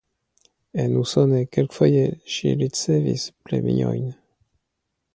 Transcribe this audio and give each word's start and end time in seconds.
En 0.83 0.95
Usono 1.01 1.41
kelkfoje 1.57 2.07
ŝi 2.37 2.57
ricevis 2.65 3.29
premiojn. 3.51 4.13